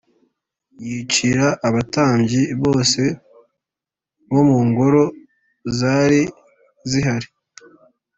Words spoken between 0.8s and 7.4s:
Yicira abatambyi bose bo mu ngoro zari zihari